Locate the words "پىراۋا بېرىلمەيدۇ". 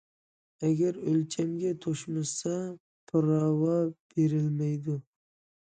3.13-5.01